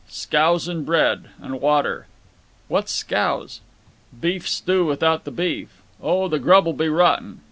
"Scouse 0.09 0.67
and 0.67 0.83
bread. 0.83 1.25
And 1.39 1.61
water." 1.61 2.07
"What's 2.67 2.91
scouse?" 2.91 3.61
"Beef 4.19 4.49
stew 4.49 4.83
without 4.87 5.25
the 5.25 5.31
beef. 5.31 5.69
Oh, 6.01 6.27
the 6.27 6.39
grub'll 6.39 6.73
be 6.73 6.89
rotten. 6.89 7.39